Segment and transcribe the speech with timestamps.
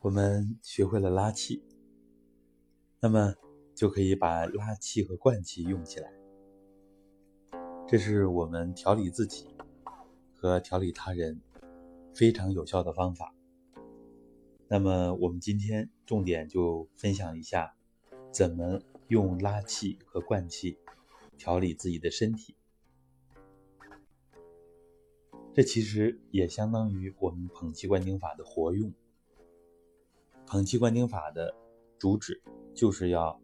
[0.00, 1.60] 我们学会了拉气，
[3.00, 3.34] 那么
[3.74, 6.08] 就可以把拉气和灌气用起来。
[7.84, 9.48] 这是我们调理自己
[10.36, 11.40] 和调理他人
[12.14, 13.34] 非常有效的方法。
[14.68, 17.74] 那么我们今天重点就分享一下，
[18.32, 20.78] 怎么用拉气和灌气
[21.36, 22.54] 调理自己的身体。
[25.52, 28.92] 这其实也相当于我们捧气灌顶法的活用。
[30.50, 31.54] 捧气灌顶法的
[31.98, 32.40] 主旨
[32.74, 33.38] 就是要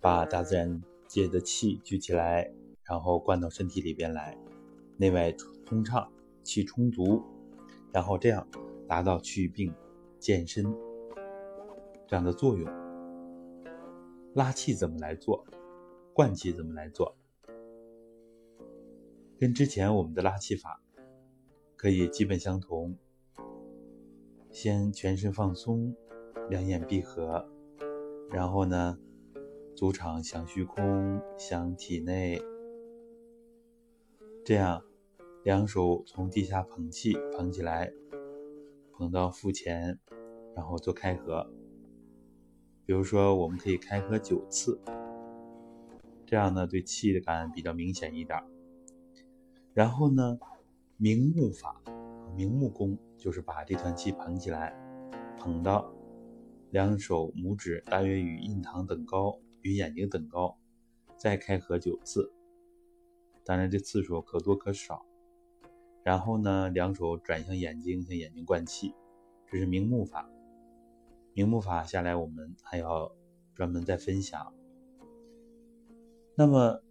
[0.00, 2.48] 把大自然界的气聚起来，
[2.84, 4.38] 然后灌到身体里边来，
[4.96, 5.32] 内外
[5.66, 6.08] 通畅，
[6.44, 7.20] 气充足，
[7.92, 8.46] 然后这样
[8.86, 9.74] 达到祛病
[10.20, 10.64] 健身
[12.06, 12.70] 这样的作用。
[14.34, 15.44] 拉气怎么来做？
[16.14, 17.16] 灌气怎么来做？
[19.40, 20.80] 跟之前我们的拉气法
[21.74, 22.96] 可以基本相同。
[24.52, 25.96] 先全身放松。
[26.50, 27.48] 两眼闭合，
[28.30, 28.98] 然后呢，
[29.74, 32.42] 足场向虚空，向体内，
[34.44, 34.82] 这样，
[35.44, 37.92] 两手从地下捧气，捧起来，
[38.92, 39.98] 捧到腹前，
[40.54, 41.50] 然后做开合。
[42.84, 44.78] 比如说，我们可以开合九次，
[46.26, 48.38] 这样呢，对气的感比较明显一点。
[49.72, 50.38] 然后呢，
[50.98, 51.80] 明目法，
[52.36, 54.76] 明目功就是把这团气捧起来，
[55.38, 55.90] 捧到。
[56.72, 60.56] 两手拇指大约与印堂等高，与眼睛等高，
[61.18, 62.32] 再开合九次。
[63.44, 65.04] 当然，这次数可多可少。
[66.02, 68.94] 然后呢，两手转向眼睛，向眼睛灌气，
[69.46, 70.26] 这是明目法。
[71.34, 73.14] 明目法下来，我们还要
[73.54, 74.54] 专门再分享。
[76.34, 76.82] 那么，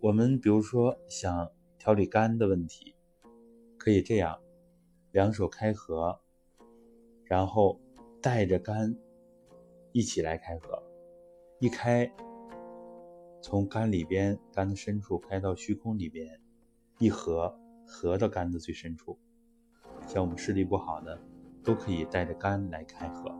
[0.00, 2.94] 我们比如说想调理肝的问题，
[3.76, 4.40] 可以这样：
[5.12, 6.18] 两手开合，
[7.24, 7.83] 然后。
[8.24, 8.96] 带着肝
[9.92, 10.82] 一起来开合，
[11.58, 12.10] 一开，
[13.42, 16.40] 从肝里边肝的深处开到虚空里边，
[16.98, 17.54] 一合
[17.86, 19.18] 合到肝的最深处。
[20.06, 21.20] 像我们视力不好的，
[21.62, 23.30] 都可以带着肝来开合。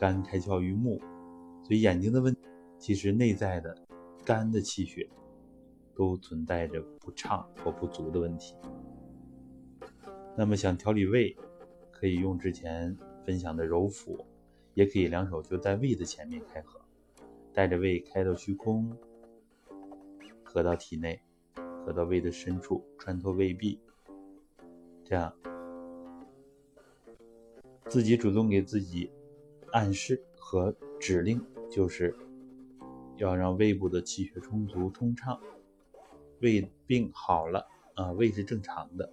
[0.00, 1.00] 肝开窍于目，
[1.62, 2.36] 所以眼睛的问，
[2.76, 3.72] 其实内在的
[4.24, 5.08] 肝的气血
[5.94, 8.56] 都存在着不畅或不足的问题。
[10.36, 11.36] 那么想调理胃，
[11.92, 12.98] 可以用之前。
[13.24, 14.24] 分享的揉腹，
[14.74, 16.80] 也可以两手就在胃的前面开合，
[17.52, 18.96] 带着胃开到虚空，
[20.42, 21.20] 合到体内，
[21.84, 23.80] 合到胃的深处，穿透胃壁，
[25.04, 25.34] 这样
[27.88, 29.10] 自己主动给自己
[29.72, 32.16] 暗示和指令，就是
[33.16, 35.40] 要让胃部的气血充足通畅，
[36.40, 39.12] 胃病好了啊，胃是正常的，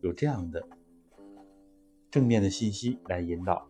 [0.00, 0.66] 有这样的。
[2.14, 3.66] 正面的信息来引导，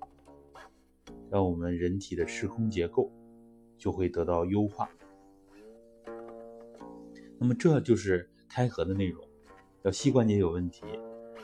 [1.30, 3.10] 让我们人体的时空结构
[3.78, 4.86] 就会得到优化。
[7.38, 9.26] 那么这就是开合的内容。
[9.80, 10.84] 要膝关节有问题，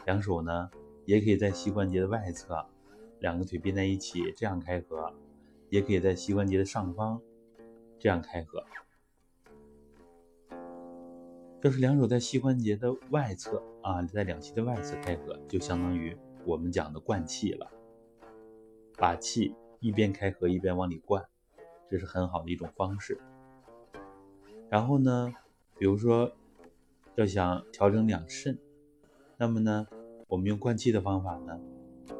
[0.04, 0.70] 两手呢
[1.06, 2.66] 也可以在膝关节的外侧，
[3.20, 5.10] 两个腿并在一起这样开合，
[5.70, 7.18] 也可以在膝关节的上方
[7.98, 8.62] 这样开合。
[11.62, 16.14] 要是两手在膝关节的外侧啊，在两膝的外侧开合，就相当于。
[16.44, 17.70] 我们讲的灌气了，
[18.96, 21.24] 把气一边开合一边往里灌，
[21.88, 23.20] 这是很好的一种方式。
[24.68, 25.32] 然后呢，
[25.78, 26.32] 比如说
[27.16, 28.58] 要想调整两肾，
[29.36, 29.86] 那么呢，
[30.28, 31.60] 我们用灌气的方法呢，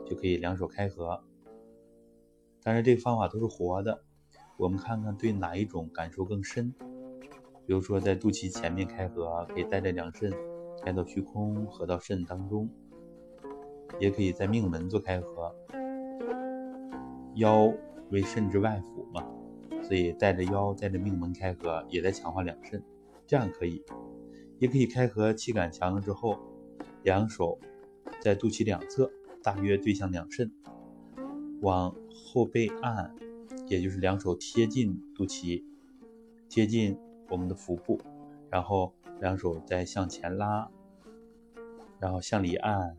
[0.05, 1.23] 就可以两手开合。
[2.63, 4.03] 但是这个方法都是活的，
[4.59, 6.75] 我们看看对哪一种感受更深。
[7.67, 10.31] 比如说在肚脐前面开合，可以带着两肾
[10.83, 12.69] 开到虚空，合到肾当中。
[13.99, 15.55] 也可以在命门做开合，
[17.35, 17.73] 腰
[18.11, 19.27] 为肾之外府嘛，
[19.83, 22.83] 所以带着腰带着命门开合，也在强化两肾，
[23.27, 23.83] 这样可以。
[24.59, 26.39] 也可以开合，气感强了之后，
[27.03, 27.59] 两手
[28.21, 29.11] 在肚脐两侧，
[29.43, 30.53] 大约对向两肾，
[31.63, 33.15] 往后背按，
[33.67, 35.65] 也就是两手贴近肚脐，
[36.49, 36.99] 贴近
[37.31, 37.99] 我们的腹部，
[38.51, 40.71] 然后两手再向前拉，
[41.99, 42.97] 然后向里按。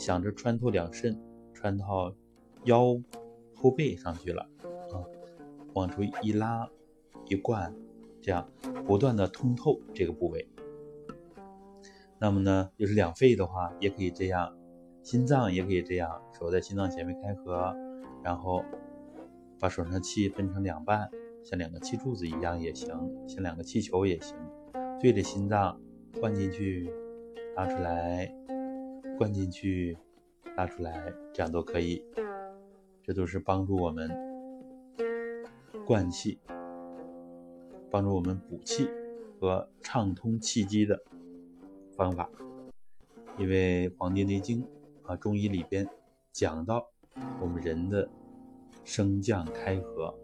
[0.00, 1.20] 想着穿透两肾，
[1.52, 2.14] 穿到
[2.64, 2.98] 腰
[3.54, 4.48] 后背上去了
[4.90, 5.04] 啊，
[5.74, 6.66] 往出一拉
[7.26, 7.74] 一灌，
[8.22, 8.50] 这样
[8.86, 10.48] 不断的通透这个部位。
[12.18, 14.56] 那么呢，就是两肺的话，也可以这样，
[15.02, 17.76] 心脏也可以这样，手在心脏前面开合，
[18.24, 18.64] 然后
[19.58, 21.10] 把手上的气分成两半，
[21.44, 22.88] 像两个气柱子一样也行，
[23.28, 24.34] 像两个气球也行，
[24.98, 25.78] 对着心脏
[26.18, 26.90] 灌进去，
[27.54, 28.34] 拉出来。
[29.20, 29.98] 灌进去，
[30.56, 32.02] 拉出来，这样都可以。
[33.02, 34.10] 这都是帮助我们
[35.84, 36.38] 灌气、
[37.90, 38.88] 帮助我们补气
[39.38, 40.98] 和畅通气机的
[41.92, 42.30] 方法。
[43.38, 44.62] 因为《黄帝内经》
[45.02, 45.86] 啊，中医里边
[46.32, 46.90] 讲到
[47.42, 48.08] 我们人的
[48.84, 50.18] 升降开合，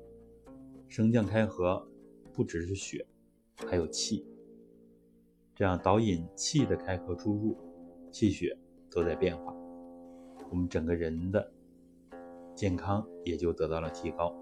[0.88, 1.86] 升降开合
[2.32, 3.06] 不只是血，
[3.56, 4.26] 还有气。
[5.54, 7.58] 这样导引气的开合出入，
[8.10, 8.56] 气血
[8.90, 9.54] 都在变化，
[10.50, 11.50] 我们整个人的
[12.54, 14.34] 健康也就得到了提高。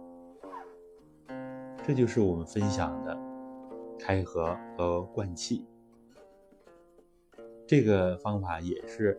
[1.82, 3.18] 这就是我们分享的
[3.98, 5.66] 开合和灌气。
[7.66, 9.18] 这个方法也是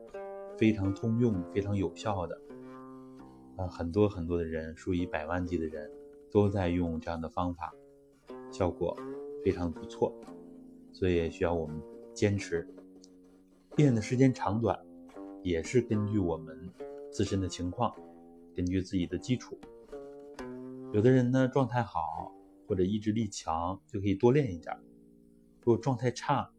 [0.57, 2.39] 非常通用、非常有效的。
[3.57, 5.89] 啊，很多很多的人，数以百万计的人
[6.31, 7.73] 都在用这样的方法，
[8.51, 8.95] 效果
[9.43, 10.13] 非常不错。
[10.91, 11.81] 所以需要我们
[12.13, 12.67] 坚持，
[13.75, 14.79] 练的时间长短，
[15.45, 16.57] 也是根据我们
[17.11, 17.95] 自身的情况，
[18.55, 19.55] 根据自己的基础。
[20.91, 22.33] 有的人呢状态好
[22.67, 24.75] 或者意志力强，就可以多练一点；
[25.61, 26.51] 如果状态差，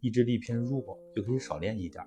[0.00, 2.04] 意志力偏弱，就可以少练一点。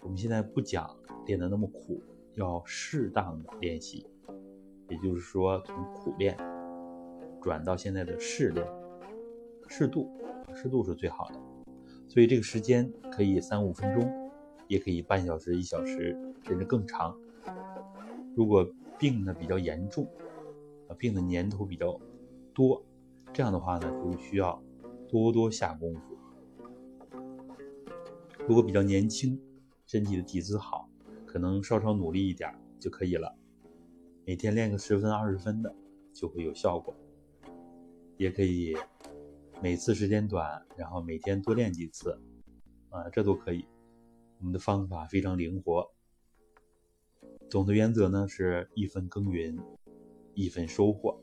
[0.00, 2.02] 我们现在不讲练得那么苦，
[2.34, 4.04] 要适当的练习，
[4.88, 6.36] 也就是说从苦练
[7.40, 8.66] 转到现在的适练，
[9.68, 10.10] 适度。
[10.56, 11.40] 适度是最好的，
[12.08, 14.27] 所以这个时间可以三五分钟，
[14.68, 17.18] 也可以半小时、一小时，甚至更长。
[18.36, 18.64] 如果
[18.98, 20.06] 病呢比较严重，
[20.86, 21.98] 啊，病的年头比较
[22.54, 22.84] 多，
[23.32, 24.62] 这样的话呢，就需要
[25.08, 26.16] 多多下功夫。
[28.46, 29.40] 如果比较年轻，
[29.86, 30.88] 身体的底子好，
[31.26, 33.34] 可能稍稍努力一点就可以了。
[34.24, 35.74] 每天练个十分、二十分的，
[36.12, 36.94] 就会有效果。
[38.16, 38.76] 也可以。
[39.60, 42.16] 每次时间短，然后每天多练几次，
[42.90, 43.64] 啊，这都可以。
[44.38, 45.90] 我们的方法非常灵活。
[47.50, 49.58] 总的原则呢是一分耕耘，
[50.34, 51.20] 一分收获。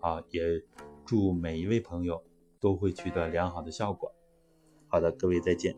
[0.00, 0.42] 啊，也
[1.04, 2.24] 祝每一位朋友
[2.58, 4.12] 都会取得良好的效果。
[4.88, 5.76] 好的，各位再见。